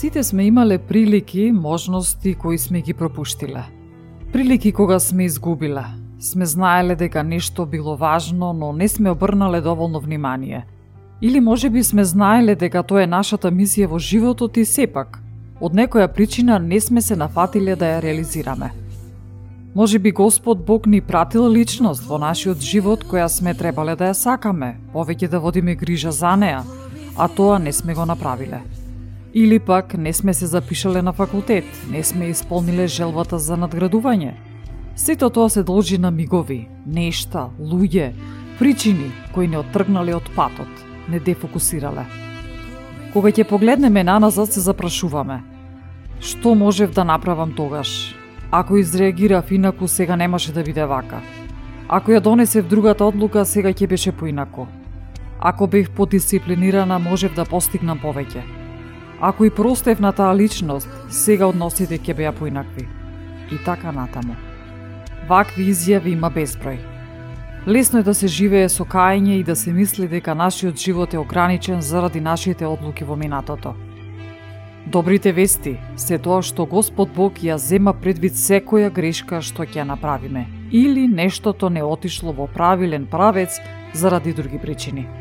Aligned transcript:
Сите 0.00 0.22
сме 0.24 0.44
имале 0.44 0.78
прилики, 0.78 1.52
можности 1.52 2.34
кои 2.34 2.58
сме 2.58 2.80
ги 2.80 2.94
пропуштиле. 2.94 3.64
Прилики 4.32 4.72
кога 4.72 4.98
сме 4.98 5.24
изгубиле. 5.24 5.84
Сме 6.20 6.46
знаеле 6.46 6.96
дека 6.96 7.24
нешто 7.24 7.66
било 7.66 7.96
важно, 7.96 8.52
но 8.52 8.72
не 8.72 8.88
сме 8.88 9.10
обрнале 9.10 9.60
доволно 9.60 10.00
внимание. 10.00 10.66
Или 11.22 11.40
може 11.40 11.70
би 11.70 11.84
сме 11.84 12.04
знаеле 12.04 12.54
дека 12.54 12.82
тоа 12.82 13.02
е 13.04 13.06
нашата 13.06 13.52
мисија 13.52 13.92
во 13.92 14.00
животот 14.00 14.56
и 14.56 14.64
сепак, 14.64 15.20
од 15.60 15.76
некоја 15.76 16.08
причина 16.08 16.58
не 16.58 16.80
сме 16.80 17.04
се 17.04 17.16
нафатиле 17.16 17.76
да 17.76 17.84
ја 17.84 18.02
реализираме. 18.02 18.72
Може 19.74 19.98
би 19.98 20.16
Господ 20.16 20.64
Бог 20.64 20.86
ни 20.86 21.00
пратил 21.00 21.52
личност 21.52 22.08
во 22.08 22.16
нашиот 22.16 22.64
живот 22.64 23.04
која 23.04 23.28
сме 23.28 23.52
требале 23.54 24.00
да 24.00 24.08
ја 24.08 24.16
сакаме, 24.16 24.80
повеќе 24.96 25.28
да 25.28 25.44
водиме 25.44 25.76
грижа 25.76 26.10
за 26.10 26.36
неа, 26.36 26.64
а 27.16 27.28
тоа 27.28 27.58
не 27.58 27.72
сме 27.72 27.94
го 27.94 28.06
направиле. 28.08 28.79
Или 29.34 29.58
пак 29.58 29.98
не 29.98 30.12
сме 30.12 30.34
се 30.34 30.46
запишале 30.46 31.02
на 31.02 31.12
факултет, 31.12 31.64
не 31.90 32.02
сме 32.04 32.26
исполниле 32.26 32.86
желбата 32.86 33.38
за 33.38 33.56
надградување. 33.56 34.34
Сето 34.96 35.30
тоа 35.30 35.48
се 35.50 35.62
должи 35.62 35.98
на 35.98 36.10
мигови, 36.10 36.68
нешта, 36.86 37.48
луѓе, 37.60 38.10
причини 38.58 39.12
кои 39.34 39.48
не 39.48 39.58
оттргнале 39.58 40.14
од 40.18 40.26
патот, 40.34 40.68
не 41.08 41.20
дефокусирале. 41.20 42.04
Кога 43.12 43.30
ќе 43.30 43.46
погледнеме 43.46 44.04
на 44.04 44.18
назад 44.18 44.52
се 44.52 44.60
запрашуваме. 44.60 45.40
Што 46.20 46.54
можев 46.54 46.90
да 46.90 47.04
направам 47.04 47.54
тогаш? 47.56 48.14
Ако 48.50 48.76
изреагирав 48.76 49.50
инаку, 49.50 49.88
сега 49.88 50.16
немаше 50.16 50.52
да 50.52 50.62
биде 50.62 50.84
вака. 50.84 51.22
Ако 51.88 52.10
ја 52.10 52.20
донесев 52.20 52.66
другата 52.66 53.04
одлука, 53.06 53.46
сега 53.46 53.70
ќе 53.70 53.86
беше 53.86 54.12
поинако. 54.12 54.66
Ако 55.38 55.66
бев 55.66 55.90
подисциплинирана, 55.90 56.98
можев 56.98 57.34
да 57.34 57.44
постигнам 57.44 57.98
повеќе. 57.98 58.59
Ако 59.20 59.44
и 59.44 59.50
простевната 59.50 60.34
личност, 60.36 60.88
сега 61.10 61.46
односите 61.46 61.98
ќе 61.98 62.14
беа 62.16 62.32
поинакви. 62.32 62.88
И 63.52 63.58
така 63.64 63.92
натаму. 63.92 64.32
Вакви 65.28 65.68
изјави 65.72 66.14
има 66.16 66.30
безброј. 66.32 66.78
Лесно 67.68 68.00
е 68.00 68.02
да 68.02 68.14
се 68.14 68.26
живее 68.26 68.68
со 68.72 68.86
кајање 68.88 69.36
и 69.36 69.44
да 69.44 69.56
се 69.56 69.72
мисли 69.72 70.08
дека 70.08 70.34
нашиот 70.34 70.80
живот 70.80 71.14
е 71.14 71.18
ограничен 71.18 71.80
заради 71.80 72.20
нашите 72.20 72.66
одлуки 72.66 73.04
во 73.04 73.16
минатото. 73.16 73.74
Добрите 74.86 75.32
вести 75.32 75.76
се 75.96 76.18
тоа 76.18 76.40
што 76.42 76.64
Господ 76.64 77.12
Бог 77.12 77.44
ја 77.44 77.60
зема 77.60 77.92
предвид 77.92 78.32
секоја 78.32 78.88
грешка 78.88 79.42
што 79.44 79.68
ќе 79.68 79.84
направиме 79.84 80.48
или 80.72 81.08
нештото 81.08 81.68
не 81.68 81.82
отишло 81.84 82.32
во 82.32 82.48
правилен 82.48 83.06
правец 83.06 83.60
заради 83.92 84.32
други 84.32 84.58
причини. 84.58 85.19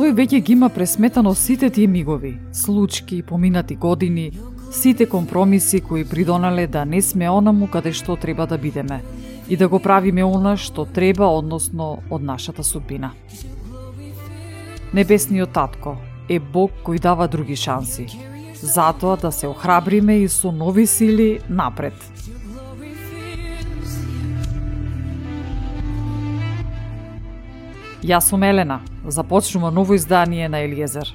Тој 0.00 0.14
веќе 0.16 0.38
ги 0.40 0.54
има 0.56 0.70
пресметано 0.72 1.34
сите 1.36 1.68
тие 1.68 1.86
мигови, 1.86 2.30
случки, 2.56 3.18
поминати 3.22 3.74
години, 3.76 4.30
сите 4.72 5.06
компромиси 5.06 5.80
кои 5.80 6.06
придонале 6.08 6.66
да 6.66 6.84
не 6.84 7.02
сме 7.02 7.28
онаму 7.30 7.66
каде 7.68 7.92
што 7.92 8.16
треба 8.16 8.46
да 8.46 8.56
бидеме 8.58 9.02
и 9.48 9.58
да 9.60 9.68
го 9.68 9.76
правиме 9.78 10.24
она 10.24 10.56
што 10.56 10.86
треба, 10.88 11.28
односно 11.28 11.98
од 12.08 12.24
нашата 12.24 12.64
судбина. 12.64 13.12
Небесниот 14.96 15.52
татко 15.52 15.98
е 16.30 16.40
Бог 16.40 16.80
кој 16.80 16.96
дава 16.96 17.28
други 17.28 17.56
шанси, 17.56 18.08
затоа 18.56 19.20
да 19.20 19.28
се 19.30 19.52
охрабриме 19.52 20.22
и 20.24 20.28
со 20.28 20.48
нови 20.48 20.86
сили 20.86 21.40
напред. 21.50 21.92
Јас 28.10 28.26
сум 28.26 28.42
Елена. 28.42 28.80
Започнува 29.06 29.70
ново 29.70 29.94
издание 29.94 30.48
на 30.48 30.58
Елиезер. 30.58 31.14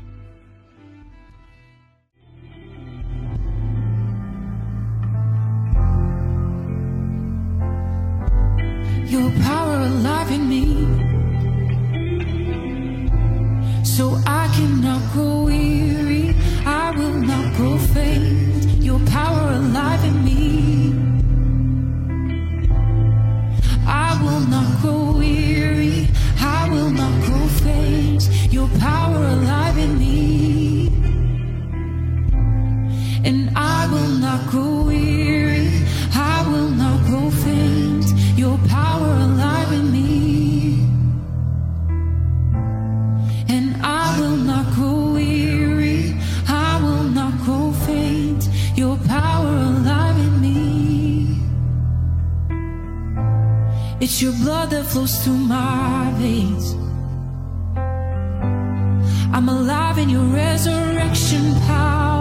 It's 54.06 54.22
your 54.22 54.34
blood 54.34 54.70
that 54.70 54.86
flows 54.86 55.18
through 55.24 55.34
my 55.34 56.14
veins. 56.18 56.74
I'm 59.34 59.50
alive 59.50 59.98
in 59.98 60.12
your 60.12 60.26
resurrection 60.26 61.56
power. 61.66 62.15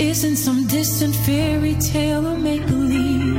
Isn't 0.00 0.36
some 0.36 0.66
distant 0.66 1.14
fairy 1.14 1.74
tale 1.74 2.26
or 2.26 2.38
make 2.38 2.66
believe. 2.66 3.34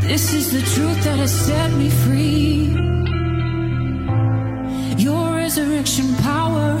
This 0.00 0.32
is 0.32 0.50
the 0.50 0.62
truth 0.74 1.04
that 1.04 1.18
has 1.18 1.30
set 1.30 1.70
me 1.72 1.90
free. 1.90 2.72
Your 4.96 5.36
resurrection 5.36 6.14
power 6.22 6.71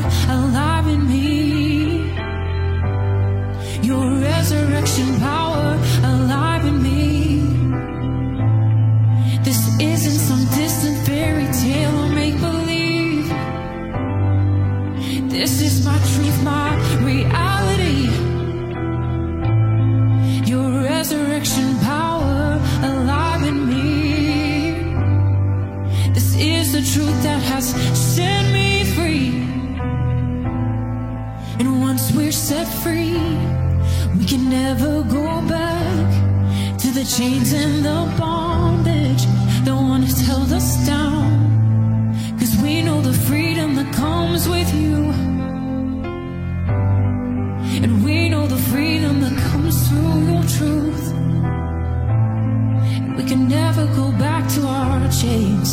chains. 55.22 55.70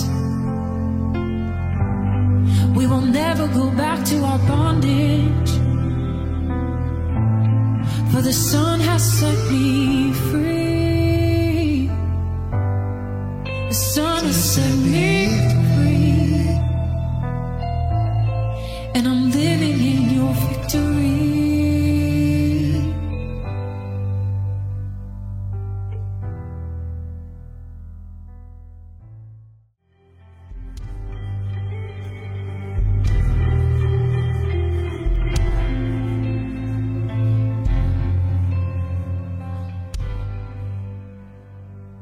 We 2.77 2.85
will 2.91 3.05
never 3.21 3.47
go 3.47 3.71
back 3.71 4.05
to 4.11 4.17
our 4.29 4.39
bondage, 4.53 5.51
for 8.11 8.21
the 8.21 8.33
sun 8.33 8.79
has 8.79 9.03
set 9.19 9.39
me 9.51 10.13
free. 10.29 10.58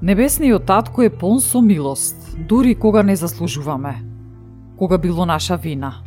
Небесниот 0.08 0.64
татко 0.64 1.02
е 1.04 1.10
полн 1.10 1.42
со 1.44 1.60
милост, 1.62 2.16
дури 2.40 2.76
кога 2.76 3.04
не 3.04 3.16
заслужуваме. 3.16 4.04
Кога 4.78 4.98
било 4.98 5.26
наша 5.26 5.58
вина. 5.58 6.00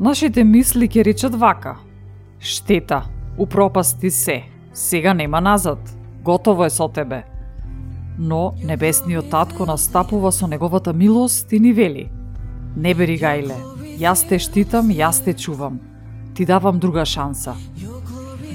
Нашите 0.00 0.44
мисли 0.44 0.84
ќе 0.88 1.04
речат 1.04 1.34
вака. 1.34 1.78
Штета, 2.40 3.06
упропасти 3.38 4.10
се, 4.10 4.42
сега 4.72 5.14
нема 5.14 5.40
назад, 5.40 5.78
готово 6.24 6.64
е 6.64 6.70
со 6.70 6.88
тебе. 6.88 7.22
Но 8.18 8.52
небесниот 8.64 9.30
татко 9.30 9.64
настапува 9.64 10.32
со 10.32 10.46
неговата 10.46 10.92
милост 10.92 11.52
и 11.52 11.60
ни 11.60 11.72
вели. 11.72 12.10
Не 12.76 12.92
бери 12.94 13.16
гајле, 13.16 13.56
јас 13.96 14.28
те 14.28 14.36
штитам, 14.38 14.92
јас 14.92 15.24
те 15.24 15.32
чувам. 15.32 15.80
Ти 16.34 16.44
давам 16.44 16.78
друга 16.78 17.06
шанса. 17.06 17.56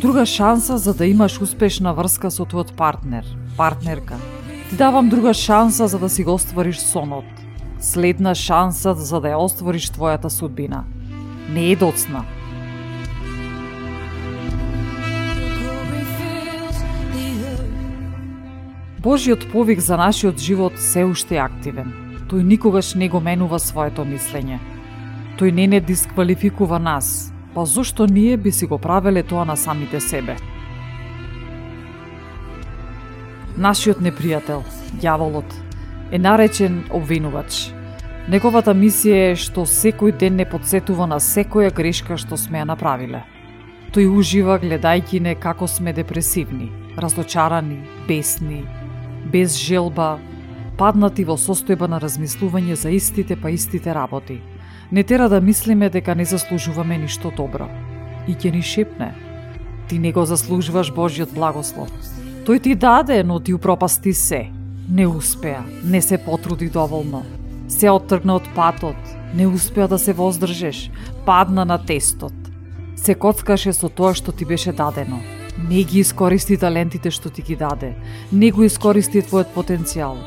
Друга 0.01 0.25
шанса 0.25 0.77
за 0.77 0.93
да 0.93 1.05
имаш 1.05 1.41
успешна 1.41 1.93
врска 1.97 2.29
со 2.29 2.45
твојот 2.45 2.77
партнер, 2.77 3.25
партнерка, 3.57 4.21
давам 4.73 5.09
друга 5.09 5.33
шанса 5.33 5.87
за 5.87 5.99
да 5.99 6.09
си 6.09 6.23
го 6.23 6.33
оствариш 6.33 6.77
сонот. 6.77 7.25
Следна 7.79 8.35
шанса 8.35 8.93
за 8.93 9.19
да 9.21 9.33
ја 9.35 9.37
оствариш 9.45 9.91
твојата 9.93 10.29
судбина. 10.29 10.85
Не 11.49 11.71
е 11.71 11.75
доцна. 11.75 12.25
Божиот 18.99 19.51
повик 19.51 19.79
за 19.79 19.97
нашиот 19.97 20.39
живот 20.39 20.79
се 20.79 21.03
уште 21.03 21.35
е 21.35 21.43
активен. 21.43 21.93
Тој 22.31 22.41
никогаш 22.41 22.95
не 22.95 23.09
го 23.09 23.19
менува 23.19 23.59
своето 23.59 24.01
мислење. 24.01 24.57
Тој 25.37 25.51
не 25.51 25.67
не 25.67 25.79
дисквалификува 25.79 26.79
нас, 26.79 27.33
па 27.53 27.65
зошто 27.65 28.07
ние 28.07 28.37
би 28.37 28.51
си 28.51 28.65
го 28.65 28.77
правеле 28.77 29.23
тоа 29.23 29.45
на 29.45 29.57
самите 29.57 29.99
себе? 29.99 30.37
Нашиот 33.53 33.99
непријател, 34.01 34.63
ѓаволот, 34.97 35.45
е 36.09 36.17
наречен 36.17 36.79
обвинувач. 36.89 37.67
Неговата 38.25 38.73
мисија 38.73 39.19
е 39.29 39.35
што 39.37 39.67
секој 39.69 40.15
ден 40.17 40.39
не 40.41 40.47
подсетува 40.49 41.05
на 41.05 41.19
секоја 41.21 41.69
грешка 41.69 42.17
што 42.17 42.33
сме 42.33 42.63
ја 42.63 42.65
направиле. 42.65 43.21
Тој 43.93 44.09
ужива 44.09 44.57
гледајќи 44.57 45.21
не 45.21 45.35
како 45.37 45.67
сме 45.69 45.93
депресивни, 45.93 46.71
разочарани, 46.97 47.77
бесни, 48.07 48.63
без 49.29 49.53
желба, 49.61 50.17
паднати 50.81 51.21
во 51.21 51.37
состојба 51.37 51.85
на 51.93 52.01
размислување 52.01 52.73
за 52.73 52.89
истите 52.89 53.37
па 53.37 53.53
истите 53.53 53.93
работи. 53.93 54.39
Не 54.89 55.03
тера 55.03 55.29
да 55.29 55.41
мислиме 55.41 55.91
дека 55.93 56.15
не 56.15 56.25
заслужуваме 56.25 56.97
ништо 56.97 57.29
добро. 57.29 57.69
И 58.25 58.33
ќе 58.33 58.49
ни 58.49 58.65
шепне, 58.65 59.13
ти 59.87 59.99
не 59.99 60.11
го 60.11 60.25
заслужуваш 60.25 60.89
Божиот 60.89 61.29
благослов 61.37 61.93
Тој 62.43 62.59
ти 62.59 62.75
даде, 62.75 63.23
но 63.23 63.39
ти 63.39 63.53
упропасти 63.53 64.13
се. 64.13 64.51
Не 64.89 65.07
успеа, 65.07 65.63
не 65.83 66.01
се 66.01 66.17
потруди 66.17 66.67
доволно. 66.69 67.23
Се 67.71 67.87
оттргна 67.89 68.35
од 68.35 68.49
патот, 68.55 68.99
не 69.35 69.47
успеа 69.47 69.87
да 69.87 69.95
се 69.99 70.13
воздржеш, 70.13 70.91
падна 71.25 71.63
на 71.65 71.77
тестот. 71.79 72.35
Се 72.99 73.15
коцкаше 73.15 73.71
со 73.71 73.87
тоа 73.87 74.11
што 74.11 74.35
ти 74.35 74.43
беше 74.43 74.75
дадено. 74.75 75.21
Не 75.69 75.83
ги 75.87 76.03
искористи 76.03 76.57
талентите 76.59 77.11
што 77.15 77.31
ти 77.31 77.41
ги 77.41 77.55
даде. 77.55 77.95
Не 78.31 78.51
го 78.51 78.67
искористи 78.67 79.23
твојот 79.23 79.55
потенцијал. 79.55 80.19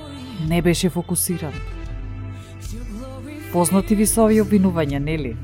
Не 0.49 0.63
беше 0.63 0.89
фокусиран. 0.89 1.53
Познати 3.53 3.95
ви 3.95 4.07
се 4.07 4.21
овие 4.25 4.41
обвинувања, 4.41 5.05
нели? 5.05 5.37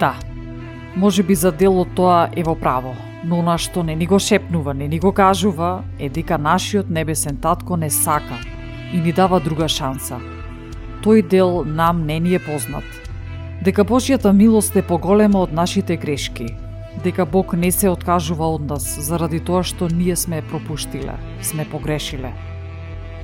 Да, 0.00 0.14
може 0.96 1.22
би 1.22 1.34
за 1.34 1.52
дело 1.52 1.84
тоа 1.84 2.28
е 2.36 2.42
во 2.44 2.54
право, 2.54 2.92
но 3.24 3.40
на 3.42 3.56
што 3.58 3.82
не 3.82 3.94
ни 3.96 4.06
го 4.06 4.18
шепнува, 4.18 4.74
не 4.74 4.88
ни 4.88 4.98
го 4.98 5.12
кажува, 5.12 5.84
е 5.98 6.08
дека 6.08 6.38
нашиот 6.38 6.90
небесен 6.90 7.36
татко 7.36 7.76
не 7.76 7.90
сака 7.90 8.36
и 8.92 9.00
ни 9.00 9.12
дава 9.12 9.40
друга 9.40 9.68
шанса. 9.68 10.20
Тој 11.00 11.22
дел 11.28 11.64
нам 11.64 12.04
не 12.06 12.20
ни 12.20 12.34
е 12.34 12.38
познат. 12.38 12.84
Дека 13.64 13.84
Божјата 13.84 14.32
милост 14.32 14.76
е 14.76 14.82
поголема 14.82 15.40
од 15.40 15.52
нашите 15.52 15.96
грешки, 15.96 16.46
дека 17.04 17.24
Бог 17.24 17.56
не 17.56 17.72
се 17.72 17.88
откажува 17.88 18.52
од 18.52 18.68
нас 18.68 18.84
заради 19.00 19.40
тоа 19.40 19.64
што 19.64 19.88
ние 19.88 20.16
сме 20.16 20.42
пропуштиле, 20.42 21.16
сме 21.40 21.64
погрешиле. 21.64 22.34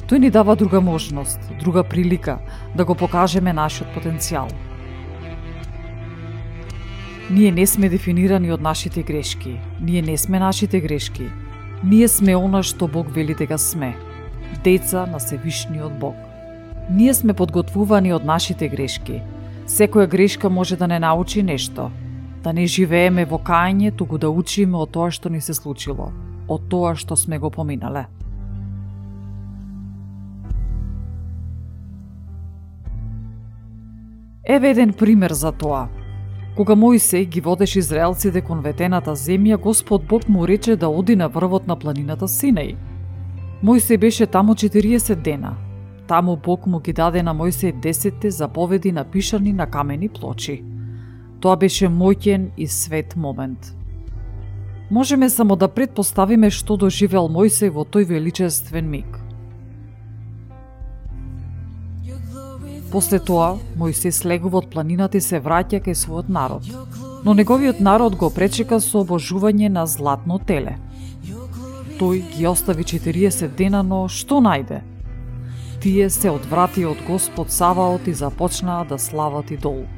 Тој 0.09 0.19
ни 0.19 0.31
дава 0.31 0.57
друга 0.57 0.81
можност, 0.81 1.41
друга 1.61 1.85
прилика 1.85 2.39
да 2.77 2.85
го 2.85 2.95
покажеме 2.95 3.53
нашиот 3.53 3.93
потенцијал– 3.93 4.49
Ние 7.32 7.52
не 7.52 7.67
сме 7.67 7.88
дефинирани 7.88 8.52
од 8.52 8.61
нашите 8.61 9.02
грешки. 9.02 9.56
Ние 9.81 10.02
не 10.02 10.19
сме 10.19 10.38
нашите 10.38 10.81
грешки. 10.81 11.31
Ние 11.84 12.08
сме 12.08 12.37
она 12.37 12.61
што 12.62 12.88
Бог 12.88 13.08
вели 13.08 13.32
дека 13.34 13.56
сме. 13.58 13.96
Деца 14.64 15.06
на 15.06 15.20
Севишниот 15.20 15.96
Бог. 15.99 16.14
Ние 16.90 17.14
сме 17.14 17.32
подготвувани 17.32 18.12
од 18.12 18.25
нашите 18.28 18.68
грешки. 18.68 19.23
Секоја 19.64 20.07
грешка 20.12 20.50
може 20.50 20.76
да 20.76 20.87
не 20.87 20.99
научи 20.99 21.42
нешто. 21.42 21.88
Да 22.45 22.52
не 22.52 22.66
живееме 22.66 23.25
во 23.25 23.40
кајање, 23.40 23.97
туку 23.97 24.18
да 24.18 24.28
учиме 24.28 24.76
од 24.76 24.92
тоа 24.92 25.09
што 25.09 25.33
ни 25.33 25.40
се 25.40 25.57
случило. 25.57 26.12
Од 26.52 26.68
тоа 26.68 26.92
што 26.95 27.16
сме 27.16 27.38
го 27.38 27.49
поминале. 27.49 28.04
Еве 34.45 34.76
еден 34.76 34.92
пример 34.92 35.33
за 35.33 35.52
тоа– 35.52 35.88
Кога 36.56 36.75
Мојсей 36.76 37.25
ги 37.25 37.40
водеше 37.40 37.78
израелците 37.78 38.42
кон 38.44 38.61
ветената 38.61 39.14
земја, 39.16 39.56
Господ 39.56 40.04
Бог 40.04 40.28
му 40.28 40.44
рече 40.49 40.76
да 40.76 40.88
оди 40.88 41.16
на 41.16 41.28
врвот 41.28 41.66
на 41.66 41.76
планината 41.76 42.28
Синеј. 42.28 42.76
Мојсей 43.64 43.97
беше 43.97 44.26
таму 44.26 44.52
40 44.54 45.23
дена. 45.23 45.56
Таму 46.06 46.37
Бог 46.37 46.66
му 46.66 46.80
ги 46.80 46.92
даде 46.92 47.23
на 47.23 47.35
Мојсей 47.35 47.73
10 47.73 48.28
заповеди 48.28 48.92
напишани 48.92 49.52
на 49.52 49.66
камени 49.66 50.09
плочи. 50.09 50.62
Тоа 51.40 51.56
беше 51.56 51.88
моќен 51.88 52.50
и 52.56 52.66
свет 52.66 53.16
момент. 53.16 53.75
Можеме 54.90 55.30
само 55.30 55.56
да 55.56 55.68
предпоставиме 55.68 56.50
што 56.50 56.76
доживел 56.76 57.32
Мојсей 57.32 57.71
во 57.71 57.85
тој 57.88 58.04
величествен 58.04 58.90
миг. 58.90 59.22
После 62.92 63.16
тоа, 63.25 63.54
Мојсе 63.80 64.11
слегува 64.12 64.58
од 64.61 64.66
планината 64.68 65.16
и 65.16 65.25
се 65.25 65.38
враќа 65.40 65.78
кај 65.80 65.94
својот 65.96 66.28
народ. 66.28 66.66
Но 67.25 67.32
неговиот 67.32 67.80
народ 67.80 68.18
го 68.20 68.28
пречека 68.28 68.80
со 68.84 69.00
обожување 69.00 69.70
на 69.72 69.87
златно 69.88 70.37
теле. 70.50 70.75
Тој 71.96 72.20
ги 72.34 72.46
остави 72.50 72.84
40 72.84 73.56
дена, 73.56 73.80
но 73.82 74.02
што 74.12 74.42
најде? 74.44 74.82
Тие 75.80 76.11
се 76.11 76.30
одврати 76.30 76.84
од 76.84 77.00
Господ 77.08 77.49
Саваот 77.50 78.12
и 78.12 78.12
започнаа 78.12 78.84
да 78.84 78.99
слават 78.99 79.50
и 79.50 79.56
долу. 79.56 79.88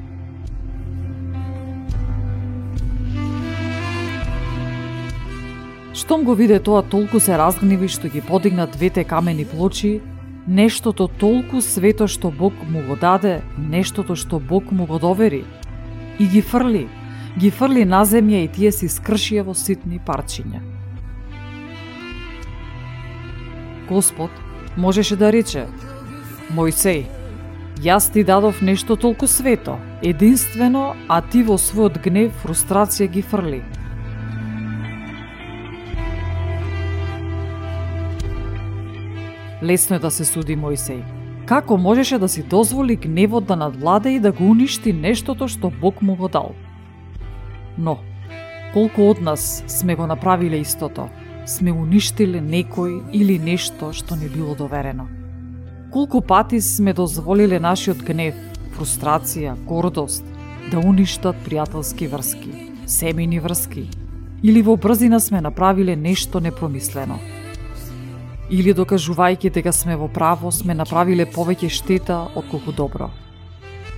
Штом 5.93 6.23
го 6.23 6.33
виде 6.33 6.59
тоа, 6.59 6.81
толку 6.81 7.19
се 7.19 7.35
разгневи 7.35 7.91
што 7.91 8.07
ги 8.07 8.23
подигна 8.23 8.71
двете 8.71 9.03
камени 9.03 9.43
плочи 9.43 9.99
нештото 10.47 11.07
толку 11.07 11.61
свето 11.61 12.07
што 12.07 12.31
Бог 12.31 12.53
му 12.69 12.83
го 12.87 12.95
даде, 12.95 13.41
нештото 13.57 14.15
што 14.15 14.39
Бог 14.39 14.71
му 14.71 14.85
го 14.85 14.99
довери. 14.99 15.43
И 16.19 16.27
ги 16.27 16.41
фрли, 16.41 16.87
ги 17.37 17.51
фрли 17.51 17.85
на 17.85 18.05
земја 18.05 18.45
и 18.45 18.47
тие 18.47 18.71
се 18.71 18.87
скршија 18.87 19.43
во 19.43 19.53
ситни 19.53 19.99
парчиња. 19.99 20.61
Господ 23.89 24.31
можеше 24.77 25.15
да 25.15 25.31
рече, 25.31 25.67
Мојсей, 26.53 27.05
јас 27.81 28.11
ти 28.13 28.23
дадов 28.23 28.61
нешто 28.61 28.95
толку 28.95 29.27
свето, 29.27 29.79
единствено, 30.01 30.95
а 31.09 31.21
ти 31.21 31.43
во 31.43 31.57
својот 31.57 32.01
гнев, 32.03 32.31
фрустрација 32.43 33.09
ги 33.11 33.21
фрли. 33.21 33.61
Лесно 39.63 39.95
е 39.95 39.99
да 39.99 40.11
се 40.11 40.25
суди 40.25 40.57
Мојсей. 40.57 41.03
Како 41.45 41.77
можеше 41.77 42.17
да 42.19 42.29
си 42.29 42.43
дозволи 42.43 42.95
гневот 42.95 43.45
да 43.45 43.55
надвладе 43.55 44.09
и 44.09 44.19
да 44.19 44.31
го 44.31 44.49
уништи 44.51 44.93
нештото 44.93 45.47
што 45.47 45.71
Бог 45.81 46.01
му 46.01 46.15
го 46.15 46.27
дал? 46.27 46.55
Но, 47.77 47.99
колку 48.73 49.09
од 49.09 49.21
нас 49.21 49.63
сме 49.67 49.95
го 49.95 50.07
направиле 50.07 50.57
истото? 50.57 51.07
Сме 51.45 51.71
уништиле 51.71 52.41
некој 52.41 53.03
или 53.13 53.37
нешто 53.39 53.93
што 53.93 54.15
не 54.15 54.27
било 54.27 54.55
доверено? 54.55 55.07
Колку 55.91 56.21
пати 56.21 56.61
сме 56.61 56.93
дозволиле 56.93 57.59
нашиот 57.59 58.01
гнев, 58.03 58.35
фрустрација, 58.75 59.55
гордост 59.67 60.25
да 60.71 60.81
уништат 60.81 61.37
пријателски 61.45 62.09
врски, 62.09 62.51
семени 62.85 63.39
врски, 63.39 63.85
или 64.43 64.61
во 64.61 64.75
брзина 64.75 65.19
сме 65.19 65.41
направиле 65.41 65.95
нешто 65.95 66.39
непромислено. 66.39 67.19
Или 68.49 68.73
докажувајќи 68.77 69.49
дека 69.53 69.71
сме 69.73 69.95
во 69.97 70.07
право, 70.07 70.51
сме 70.51 70.75
направиле 70.77 71.25
повеќе 71.25 71.69
штета 71.69 72.27
од 72.35 72.45
колку 72.51 72.71
добро. 72.71 73.09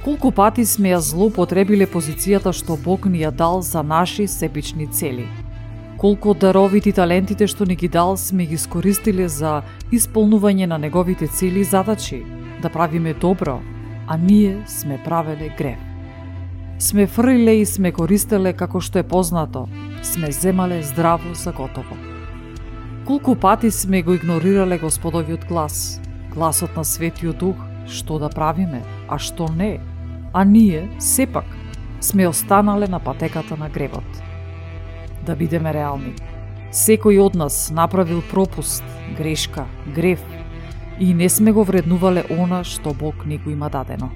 Колку 0.05 0.31
пати 0.31 0.63
сме 0.65 0.93
ја 0.93 1.01
злоупотребиле 1.03 1.87
позицијата 1.91 2.53
што 2.55 2.77
Бог 2.79 3.09
ни 3.11 3.25
ја 3.25 3.31
дал 3.31 3.61
за 3.61 3.83
наши 3.83 4.27
себични 4.27 4.87
цели. 4.87 5.27
Колку 5.97 6.31
од 6.31 6.39
даровите 6.39 6.89
и 6.89 6.95
талентите 6.95 7.47
што 7.47 7.65
ни 7.65 7.75
ги 7.75 7.89
дал 7.91 8.15
сме 8.17 8.45
ги 8.45 8.55
искористиле 8.55 9.27
за 9.27 9.63
исполнување 9.91 10.65
на 10.71 10.77
неговите 10.77 11.27
цели 11.27 11.59
и 11.59 11.67
задачи, 11.67 12.23
да 12.61 12.69
правиме 12.69 13.13
добро, 13.13 13.59
а 14.07 14.17
ние 14.17 14.63
сме 14.67 15.01
правеле 15.03 15.51
грев. 15.57 15.79
Сме 16.79 17.07
фрлиле 17.07 17.59
и 17.59 17.65
сме 17.65 17.91
користеле 17.91 18.53
како 18.53 18.79
што 18.79 18.99
е 18.99 19.03
познато, 19.03 19.67
сме 20.03 20.31
земале 20.31 20.83
здраво 20.83 21.33
за 21.33 21.51
готово. 21.51 22.16
Колку 23.07 23.35
пати 23.35 23.71
сме 23.71 24.01
го 24.01 24.13
игнорирале 24.13 24.77
Господовиот 24.77 25.45
глас, 25.45 26.01
гласот 26.33 26.75
на 26.75 26.83
Светиот 26.83 27.37
Дух, 27.37 27.55
што 27.87 28.19
да 28.19 28.27
правиме, 28.27 28.81
а 29.07 29.15
што 29.15 29.47
не, 29.47 29.79
а 30.33 30.43
ние, 30.43 30.89
сепак, 30.99 31.47
сме 32.03 32.27
останале 32.27 32.87
на 32.87 32.99
патеката 32.99 33.55
на 33.55 33.69
гревот. 33.69 34.03
Да 35.23 35.39
бидеме 35.39 35.71
реални. 35.71 36.17
Секој 36.75 37.23
од 37.23 37.39
нас 37.39 37.71
направил 37.71 38.19
пропуст, 38.27 38.83
грешка, 39.15 39.63
грев 39.95 40.19
и 40.99 41.13
не 41.13 41.29
сме 41.29 41.55
го 41.55 41.63
вреднувале 41.63 42.27
она 42.27 42.65
што 42.67 42.91
Бог 42.91 43.23
ни 43.25 43.37
го 43.37 43.55
има 43.55 43.69
дадено. 43.69 44.11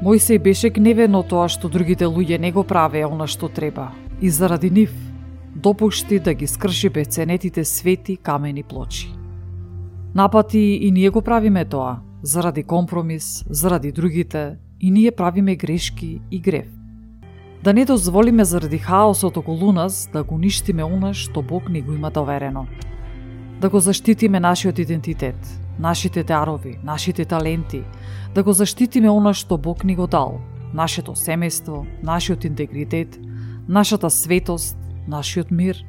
Мојсей 0.00 0.38
беше 0.40 0.70
гневен 0.72 1.12
од 1.18 1.26
тоа 1.28 1.44
што 1.52 1.68
другите 1.68 2.06
луѓе 2.08 2.38
не 2.40 2.48
го 2.56 2.62
правеа 2.64 3.10
она 3.12 3.26
што 3.28 3.50
треба 3.52 3.90
и 4.20 4.30
заради 4.32 4.70
нив 4.70 4.94
допушти 5.54 6.18
да 6.18 6.32
ги 6.32 6.46
скрши 6.46 6.88
беценетите 6.88 7.64
свети 7.64 8.16
камени 8.16 8.62
плочи. 8.62 9.10
Напати 10.14 10.80
и 10.80 10.90
ние 10.90 11.10
го 11.10 11.20
правиме 11.22 11.64
тоа, 11.64 12.00
заради 12.22 12.62
компромис, 12.62 13.44
заради 13.50 13.92
другите, 13.92 14.56
и 14.80 14.90
ние 14.90 15.10
правиме 15.10 15.56
грешки 15.56 16.20
и 16.30 16.40
грев. 16.40 16.68
Да 17.64 17.72
не 17.72 17.84
дозволиме 17.84 18.44
заради 18.44 18.78
хаосот 18.78 19.36
околу 19.36 19.72
нас 19.72 20.08
да 20.12 20.24
го 20.24 20.38
ништиме 20.38 20.84
она 20.84 21.12
што 21.14 21.42
Бог 21.42 21.68
ни 21.68 21.82
го 21.82 21.92
има 21.92 22.10
доверено. 22.10 22.66
Да 23.60 23.68
го 23.68 23.80
заштитиме 23.80 24.40
нашиот 24.40 24.78
идентитет, 24.78 25.36
нашите 25.80 26.24
дарови, 26.24 26.78
нашите 26.84 27.24
таленти, 27.24 27.82
да 28.34 28.42
го 28.42 28.52
заштитиме 28.52 29.10
она 29.10 29.34
што 29.34 29.58
Бог 29.58 29.84
ни 29.84 29.96
го 29.96 30.06
дал, 30.06 30.40
нашето 30.74 31.16
семејство, 31.16 31.86
нашиот 32.02 32.44
интегритет, 32.44 33.18
нашата 33.68 34.10
светост, 34.10 34.76
нашиот 35.08 35.50
мир. 35.50 35.84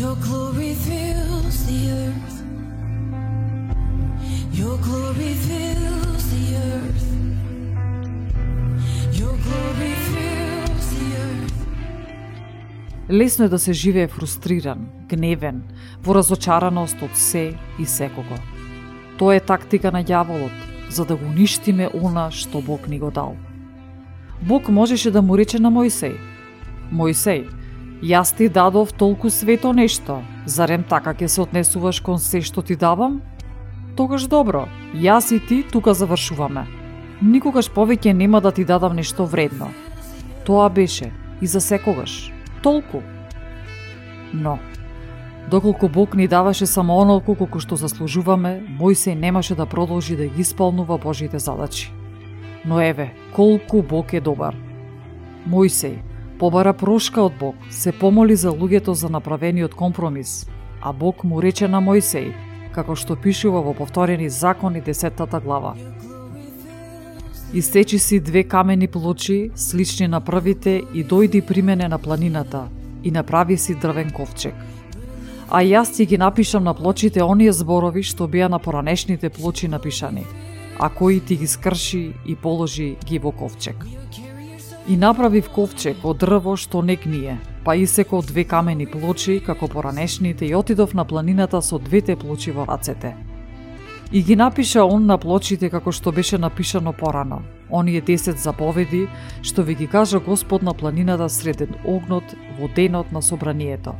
Your 0.00 0.16
glory 0.16 0.74
fills 0.74 1.58
the 1.68 1.80
earth. 2.00 2.36
Your 4.52 4.78
glory 4.78 5.34
fills 5.44 6.09
Лесно 13.10 13.44
е 13.44 13.48
да 13.48 13.58
се 13.58 13.72
живее 13.72 14.08
фрустриран, 14.08 14.86
гневен, 15.10 15.62
во 15.98 16.14
разочараност 16.14 17.02
од 17.02 17.16
се 17.18 17.56
и 17.78 17.86
секого. 17.86 18.38
Тоа 19.18 19.34
е 19.34 19.40
тактика 19.42 19.90
на 19.90 20.04
ѓаволот, 20.06 20.54
за 20.90 21.04
да 21.04 21.16
го 21.18 21.26
уништиме 21.26 21.90
она 21.90 22.30
што 22.30 22.62
Бог 22.62 22.86
ни 22.88 22.98
го 23.02 23.10
дал. 23.10 23.34
Бог 24.42 24.68
можеше 24.68 25.10
да 25.10 25.22
му 25.22 25.34
рече 25.34 25.58
на 25.58 25.74
Мојсей, 25.74 26.14
Мојсей, 26.94 27.50
јас 28.02 28.30
ти 28.36 28.48
дадов 28.48 28.92
толку 28.94 29.30
свето 29.30 29.72
нешто, 29.74 30.22
зарем 30.46 30.86
така 30.86 31.10
ќе 31.10 31.26
се 31.26 31.42
однесуваш 31.42 32.00
кон 32.00 32.18
се 32.22 32.40
што 32.40 32.62
ти 32.62 32.76
давам? 32.76 33.22
Тогаш 34.00 34.22
добро, 34.32 34.62
јас 34.96 35.26
и 35.28 35.38
ти 35.44 35.58
тука 35.60 35.92
завршуваме. 35.92 36.62
Никогаш 37.20 37.66
повеќе 37.68 38.14
нема 38.16 38.40
да 38.40 38.48
ти 38.48 38.64
дадам 38.64 38.94
нешто 38.96 39.26
вредно. 39.28 39.68
Тоа 40.46 40.70
беше 40.72 41.10
и 41.42 41.46
за 41.46 41.60
секогаш. 41.60 42.32
Толку. 42.62 43.02
Но, 44.32 44.58
доколку 45.50 45.88
Бог 45.88 46.16
ни 46.16 46.28
даваше 46.28 46.66
само 46.66 46.96
онолку 46.96 47.34
колку 47.34 47.60
што 47.60 47.76
заслужуваме, 47.76 48.64
Мојсей 48.80 49.12
немаше 49.12 49.54
да 49.54 49.66
продолжи 49.66 50.16
да 50.16 50.32
ги 50.32 50.40
исполнува 50.40 50.96
Божите 50.96 51.38
задачи. 51.38 51.92
Но 52.64 52.80
еве, 52.80 53.12
колку 53.36 53.82
Бог 53.82 54.14
е 54.16 54.20
добар. 54.20 54.56
Мојсей 55.44 56.00
побара 56.38 56.72
прошка 56.72 57.20
од 57.20 57.36
Бог, 57.36 57.54
се 57.70 57.92
помоли 57.92 58.36
за 58.36 58.48
луѓето 58.48 58.92
за 58.92 59.08
направениот 59.08 59.74
компромис, 59.74 60.48
а 60.80 60.92
Бог 60.92 61.24
му 61.24 61.42
рече 61.42 61.68
на 61.68 61.84
Мојсей, 61.84 62.32
како 62.74 62.96
што 62.96 63.16
пишува 63.16 63.60
во 63.60 63.74
повторени 63.74 64.28
закони 64.30 64.82
10 64.82 65.40
глава. 65.42 65.74
Истечи 67.54 67.98
си 67.98 68.20
две 68.20 68.44
камени 68.44 68.86
плочи, 68.86 69.50
слични 69.54 70.06
на 70.08 70.20
првите, 70.20 70.82
и 70.94 71.04
дојди 71.04 71.42
при 71.46 71.62
мене 71.62 71.88
на 71.88 71.98
планината, 71.98 72.68
и 73.04 73.10
направи 73.10 73.56
си 73.58 73.74
дрвен 73.74 74.10
ковчег. 74.10 74.54
А 75.50 75.62
јас 75.66 75.96
ти 75.96 76.06
ги 76.06 76.18
напишам 76.18 76.64
на 76.64 76.74
плочите 76.74 77.22
оние 77.22 77.52
зборови 77.52 78.02
што 78.06 78.28
беа 78.28 78.48
на 78.48 78.58
поранешните 78.58 79.30
плочи 79.30 79.68
напишани, 79.68 80.22
а 80.78 80.88
кои 80.88 81.20
ти 81.20 81.36
ги 81.36 81.46
скрши 81.46 82.12
и 82.26 82.36
положи 82.36 82.96
ги 83.04 83.18
во 83.18 83.32
ковчег. 83.32 83.86
И 84.88 84.96
направив 84.96 85.50
ковчег 85.50 86.04
од 86.04 86.22
дрво 86.22 86.54
што 86.56 86.82
не 86.82 86.94
гние, 86.96 87.40
па 87.64 87.76
исеков 87.76 88.26
две 88.26 88.44
камени 88.44 88.86
плочи 88.86 89.40
како 89.46 89.68
поранешните 89.68 90.46
и 90.46 90.54
отидов 90.54 90.94
на 90.94 91.04
планината 91.04 91.62
со 91.62 91.78
двете 91.78 92.16
плочи 92.16 92.50
во 92.50 92.64
рацете. 92.66 93.16
И 94.12 94.22
ги 94.22 94.36
напиша 94.36 94.84
он 94.84 95.06
на 95.06 95.18
плочите 95.18 95.70
како 95.70 95.92
што 95.92 96.12
беше 96.12 96.38
напишано 96.38 96.92
порано. 96.92 97.42
Оние 97.70 98.02
10 98.02 98.36
заповеди 98.36 99.06
што 99.42 99.62
ви 99.62 99.74
ги 99.74 99.86
кажа 99.86 100.18
Господ 100.18 100.62
на 100.62 100.74
планината 100.74 101.28
среден 101.28 101.74
огнот 101.84 102.34
во 102.58 102.68
денот 102.68 103.12
на 103.12 103.22
собранието. 103.22 103.94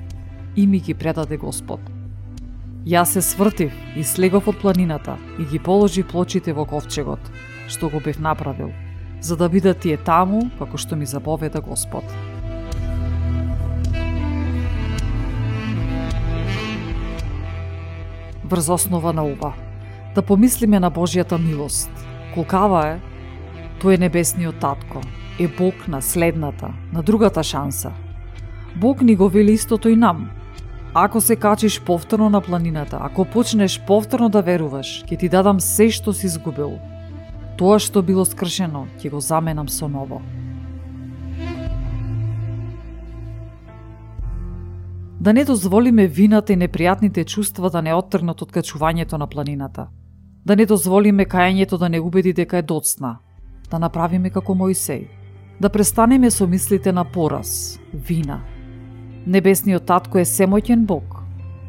И 0.56 0.66
ми 0.66 0.80
ги 0.80 0.94
предаде 0.94 1.36
Господ. 1.36 1.80
Јас 2.86 3.12
се 3.12 3.20
свртив 3.22 3.72
и 3.96 4.02
слегов 4.04 4.48
од 4.48 4.58
планината 4.58 5.18
и 5.38 5.44
ги 5.44 5.58
положи 5.58 6.02
плочите 6.02 6.52
во 6.52 6.64
ковчегот, 6.64 7.20
што 7.68 7.88
го 7.92 8.00
бев 8.00 8.18
направил, 8.18 8.72
за 9.20 9.36
да 9.36 9.48
бидат 9.48 9.84
тие 9.84 9.96
таму 9.96 10.48
како 10.58 10.80
што 10.80 10.96
ми 10.96 11.06
заповеда 11.06 11.60
Господ. 11.60 12.29
Врз 18.50 18.68
основа 18.68 19.12
на 19.12 19.24
ова, 19.24 19.52
да 20.14 20.22
помислиме 20.22 20.80
на 20.80 20.90
Божјата 20.90 21.38
милост. 21.38 21.90
Колкава 22.34 22.80
е, 22.86 22.96
тој 23.78 23.94
е 23.94 24.00
небесниот 24.02 24.58
татко, 24.58 24.98
е 25.38 25.46
Бог 25.46 25.86
на 25.88 26.02
следната, 26.02 26.72
на 26.92 27.02
другата 27.02 27.44
шанса. 27.46 27.92
Бог 28.76 29.02
ни 29.02 29.14
го 29.14 29.28
вели 29.28 29.52
истото 29.52 29.88
и 29.88 29.96
нам. 29.96 30.30
Ако 30.94 31.20
се 31.20 31.36
качиш 31.36 31.80
повторно 31.80 32.30
на 32.30 32.40
планината, 32.40 32.98
ако 33.00 33.24
почнеш 33.24 33.80
повторно 33.86 34.28
да 34.28 34.42
веруваш, 34.42 35.06
ќе 35.06 35.18
ти 35.18 35.28
дадам 35.28 35.60
се 35.60 35.86
што 35.90 36.10
си 36.10 36.26
изгубил. 36.26 36.82
Тоа 37.54 37.78
што 37.78 38.02
било 38.02 38.26
скршено, 38.26 38.88
ќе 38.98 39.14
го 39.14 39.20
заменам 39.22 39.70
со 39.70 39.86
ново. 39.86 40.22
Да 45.20 45.32
не 45.32 45.44
дозволиме 45.44 46.06
вината 46.06 46.52
и 46.52 46.56
непријатните 46.56 47.24
чувства 47.24 47.70
да 47.70 47.82
не 47.82 47.94
оттргнат 47.94 48.42
од 48.42 48.52
качувањето 48.52 49.18
на 49.18 49.26
планината. 49.26 49.90
Да 50.44 50.56
не 50.56 50.64
дозволиме 50.66 51.26
кајањето 51.26 51.78
да 51.78 51.88
не 51.88 52.00
убеди 52.00 52.32
дека 52.32 52.56
е 52.56 52.62
доцна. 52.62 53.18
Да 53.70 53.78
направиме 53.78 54.30
како 54.30 54.54
Моисеј. 54.54 55.08
Да 55.60 55.68
престанеме 55.68 56.30
со 56.30 56.46
мислите 56.46 56.92
на 56.92 57.04
пораз, 57.04 57.78
вина. 57.92 58.40
Небесниот 59.26 59.84
татко 59.86 60.18
е 60.18 60.24
семоќен 60.24 60.86
Бог. 60.86 61.20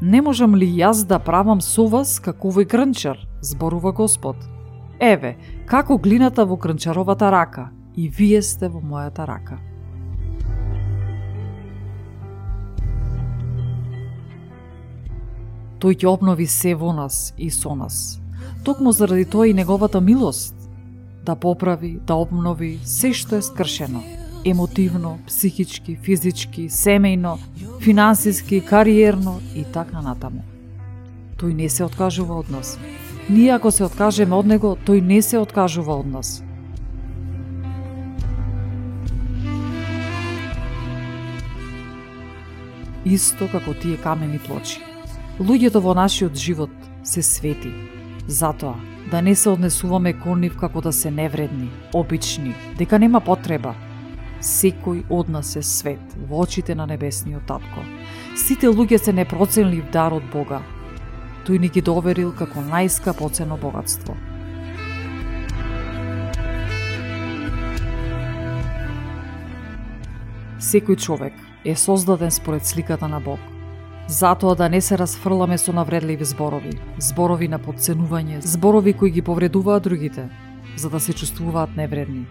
Не 0.02 0.22
можам 0.22 0.56
ли 0.56 0.66
јас 0.66 1.04
да 1.04 1.20
правам 1.20 1.62
со 1.62 1.88
вас 1.88 2.20
како 2.20 2.48
овој 2.48 2.66
грнчар, 2.72 3.20
зборува 3.42 3.92
Господ. 3.92 4.38
Еве, 5.00 5.36
како 5.66 5.98
глината 5.98 6.46
во 6.46 6.56
грнчаровата 6.56 7.32
рака, 7.32 7.70
и 7.96 8.08
вие 8.08 8.42
сте 8.42 8.70
во 8.70 8.80
мојата 8.80 9.28
рака. 9.28 9.60
Тој 15.82 15.96
ќе 15.98 16.08
обнови 16.08 16.46
се 16.46 16.76
во 16.78 16.92
нас 16.94 17.34
и 17.38 17.50
со 17.50 17.74
нас. 17.76 18.20
Токму 18.64 18.92
заради 18.94 19.26
тоа 19.26 19.48
и 19.50 19.54
неговата 19.54 20.02
милост 20.02 20.54
да 21.26 21.36
поправи, 21.36 22.00
да 22.08 22.16
обнови 22.16 22.80
се 22.86 23.14
што 23.14 23.38
е 23.38 23.42
скршено. 23.42 24.04
Емотивно, 24.46 25.18
психички, 25.28 25.96
физички, 25.96 26.70
семејно, 26.70 27.38
финансиски, 27.82 28.62
кариерно 28.62 29.40
и 29.56 29.64
така 29.64 30.02
натаму. 30.02 30.46
Тој 31.38 31.54
не 31.54 31.70
се 31.70 31.86
откажува 31.86 32.38
од 32.42 32.50
нас. 32.50 32.78
Ние 33.30 33.50
ако 33.50 33.72
се 33.72 33.84
откажеме 33.86 34.36
од 34.36 34.46
него, 34.46 34.78
тој 34.86 35.02
не 35.02 35.22
се 35.22 35.42
откажува 35.42 35.98
од 35.98 36.06
нас. 36.06 36.44
Исто 43.06 43.50
како 43.50 43.74
тие 43.74 43.98
камени 43.98 44.38
плочи. 44.38 44.91
Луѓето 45.42 45.80
во 45.82 45.96
нашиот 45.98 46.36
живот 46.38 46.70
се 47.02 47.24
свети. 47.26 47.72
Затоа, 48.28 48.76
да 49.10 49.22
не 49.22 49.34
се 49.36 49.50
однесуваме 49.50 50.14
кон 50.14 50.40
нив 50.40 50.54
како 50.58 50.82
да 50.86 50.92
се 50.94 51.10
невредни, 51.12 51.70
обични, 51.98 52.54
дека 52.78 53.00
нема 53.02 53.24
потреба. 53.26 53.74
Секој 54.38 55.00
од 55.10 55.32
нас 55.34 55.56
е 55.58 55.64
свет 55.66 56.14
во 56.30 56.44
очите 56.46 56.76
на 56.78 56.86
небесниот 56.86 57.48
татко. 57.50 57.82
Сите 58.38 58.70
луѓе 58.70 59.00
се 59.02 59.14
непроценлив 59.18 59.88
дар 59.90 60.14
од 60.14 60.28
Бога. 60.30 60.60
Тој 61.48 61.58
ни 61.58 61.70
ги 61.74 61.82
доверил 61.82 62.30
како 62.38 62.62
најскапоцено 62.62 63.58
богатство. 63.58 64.14
Секој 70.62 71.02
човек 71.02 71.34
е 71.66 71.76
создаден 71.76 72.30
според 72.30 72.66
сликата 72.66 73.08
на 73.08 73.20
Бог 73.20 73.40
затоа 74.12 74.56
да 74.56 74.70
не 74.70 74.82
се 74.82 74.98
расфрламе 74.98 75.58
со 75.58 75.74
навредливи 75.74 76.26
зборови, 76.26 76.76
зборови 77.00 77.48
на 77.48 77.60
подценување, 77.60 78.42
зборови 78.44 78.94
кои 78.94 79.12
ги 79.12 79.22
повредуваат 79.22 79.84
другите, 79.84 80.28
за 80.76 80.90
да 80.90 81.00
се 81.00 81.14
чувствуваат 81.14 81.78
невредни. 81.78 82.26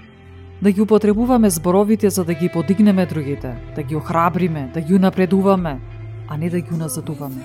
Да 0.63 0.73
ги 0.73 0.81
употребуваме 0.81 1.51
зборовите 1.51 2.11
за 2.11 2.25
да 2.25 2.35
ги 2.35 2.49
подигнеме 2.49 3.07
другите, 3.07 3.57
да 3.75 3.83
ги 3.83 3.97
охрабриме, 3.97 4.71
да 4.75 4.81
ги 4.81 4.99
напредуваме, 4.99 5.81
а 6.29 6.37
не 6.37 6.51
да 6.51 6.61
ги 6.61 6.75
уназадуваме. 6.75 7.43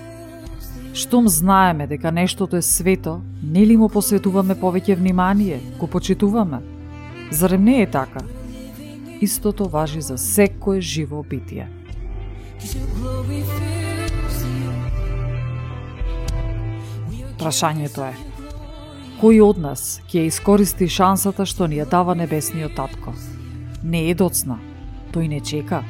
Штом 0.94 1.28
знаеме 1.28 1.88
дека 1.88 2.12
нештото 2.12 2.56
е 2.56 2.62
свето, 2.62 3.22
нели 3.44 3.78
му 3.78 3.90
посветуваме 3.90 4.56
повеќе 4.56 4.96
внимание, 4.96 5.60
го 5.80 5.88
почитуваме? 5.88 6.60
Зарем 7.32 7.64
не 7.64 7.82
е 7.82 7.88
така? 7.92 8.20
Истото 9.22 9.70
важи 9.70 10.02
за 10.02 10.18
секое 10.18 10.82
живо 10.82 11.24
битие. 11.24 11.70
Your 12.60 12.88
glory 12.98 13.44
fills 13.44 13.75
Прашањето 17.46 18.02
е, 18.02 18.14
кој 19.20 19.38
од 19.46 19.60
нас 19.62 19.82
ќе 20.10 20.24
искористи 20.26 20.88
шансата 20.90 21.46
што 21.46 21.68
ни 21.70 21.78
ја 21.78 21.84
дава 21.92 22.16
небесниот 22.18 22.74
татко? 22.74 23.14
Не 23.86 24.02
е 24.10 24.16
доцна, 24.18 24.58
тој 25.14 25.30
не 25.30 25.44
чека. 25.46 25.84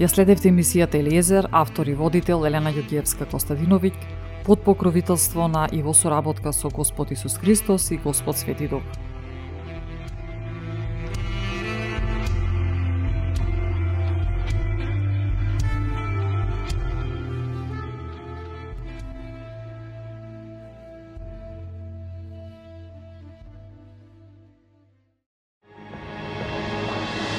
Ја 0.00 0.08
следевте 0.08 0.48
емисијата 0.48 0.96
Елиезер, 0.96 1.44
автор 1.52 1.84
и 1.84 1.92
водител 1.92 2.46
Елена 2.48 2.70
Јогиевска 2.72 3.26
Костадиновиќ, 3.28 3.92
под 4.46 4.62
покровителство 4.64 5.44
на 5.44 5.66
и 5.72 5.82
во 5.84 5.92
соработка 5.92 6.54
со 6.56 6.70
Господ 6.72 7.12
Исус 7.12 7.36
Христос 7.36 7.90
и 7.90 7.98
Господ 7.98 8.38
Свети 8.38 8.68
Дух. 8.68 8.80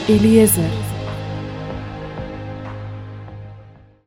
Eliezer 0.07 0.80